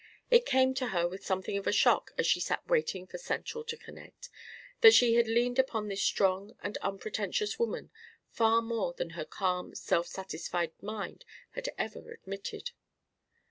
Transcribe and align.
It 0.31 0.47
came 0.47 0.73
to 0.81 0.87
her 0.87 1.07
with 1.07 1.23
something 1.23 1.57
of 1.59 1.67
a 1.67 1.71
shock 1.71 2.09
as 2.17 2.25
she 2.25 2.39
sat 2.39 2.67
waiting 2.67 3.05
for 3.05 3.19
Central 3.19 3.63
to 3.65 3.77
connect, 3.77 4.31
that 4.79 4.95
she 4.95 5.13
had 5.13 5.27
leaned 5.27 5.59
upon 5.59 5.89
this 5.89 6.01
strong 6.01 6.55
and 6.63 6.75
unpretentious 6.79 7.59
woman 7.59 7.91
far 8.31 8.63
more 8.63 8.93
than 8.93 9.11
her 9.11 9.25
calm 9.25 9.75
self 9.75 10.07
satisfied 10.07 10.71
mind 10.81 11.23
had 11.51 11.69
ever 11.77 12.11
admitted. 12.13 12.71